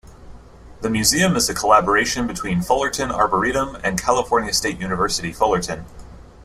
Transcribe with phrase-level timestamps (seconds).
[0.79, 5.85] The museum is a collaboration between Fullerton Arboretum and California State University Fullerton.